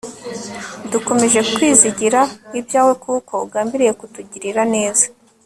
[0.91, 2.21] dukomeje kwizigira
[2.59, 5.05] ibyawe kuko ugambiriye dkutugirira neza